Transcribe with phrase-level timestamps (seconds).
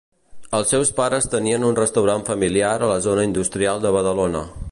[0.59, 4.45] Els seus pares tenien un restaurant familiar a la zona industrial de Badalona.